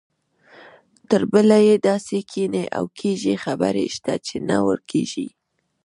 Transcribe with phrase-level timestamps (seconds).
[1.09, 5.27] تربله یې داسې کینې او کږې خبرې شته چې نه ورکېږي.